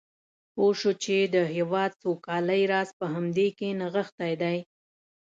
پوه 0.53 0.73
شو 0.79 0.91
چې 1.03 1.15
د 1.35 1.37
هېواد 1.55 1.91
سوکالۍ 2.01 2.61
راز 2.71 2.89
په 2.99 3.05
همدې 3.13 3.47
کې 3.57 3.67
نغښتی 3.79 4.33
دی. 4.41 4.57